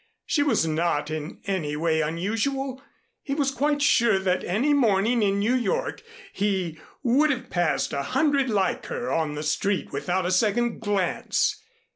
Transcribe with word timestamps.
She 0.25 0.41
was 0.41 0.65
not 0.65 1.11
in 1.11 1.41
any 1.45 1.75
way 1.75 2.01
unusual. 2.01 2.81
He 3.21 3.35
was 3.35 3.51
quite 3.51 3.83
sure 3.83 4.17
that 4.17 4.43
any 4.43 4.73
morning 4.73 5.21
in 5.21 5.37
New 5.37 5.53
York 5.53 6.01
he 6.33 6.79
would 7.03 7.29
have 7.29 7.51
passed 7.51 7.93
a 7.93 8.01
hundred 8.01 8.49
like 8.49 8.87
her 8.87 9.11
on 9.13 9.35
the 9.35 9.43
street 9.43 9.91
without 9.93 10.25
a 10.25 10.31
second 10.31 10.79
glance. 10.79 11.61